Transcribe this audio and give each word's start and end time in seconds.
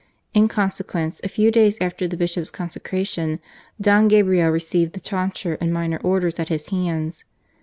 In 0.33 0.47
consequence, 0.47 1.21
a 1.23 1.27
few 1.29 1.51
days 1.51 1.77
after 1.79 2.07
the 2.07 2.17
Bishop's 2.17 2.49
consecration, 2.49 3.39
Don 3.79 4.07
Gabriel 4.07 4.49
received 4.49 4.93
the 4.93 4.99
tonsure 4.99 5.59
and 5.61 5.71
minor 5.71 5.97
Orders 6.01 6.39
at 6.39 6.49
his 6.49 6.69
hands. 6.69 7.23